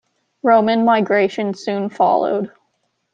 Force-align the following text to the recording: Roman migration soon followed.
Roman 0.41 0.83
migration 0.83 1.53
soon 1.53 1.87
followed. 1.91 2.49